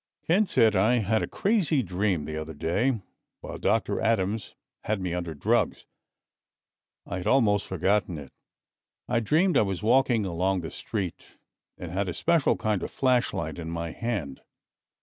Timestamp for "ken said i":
0.25-0.95